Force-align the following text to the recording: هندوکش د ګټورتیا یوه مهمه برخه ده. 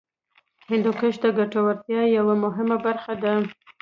هندوکش 0.69 1.15
د 1.23 1.25
ګټورتیا 1.37 2.01
یوه 2.17 2.35
مهمه 2.43 2.77
برخه 2.85 3.13
ده. 3.23 3.33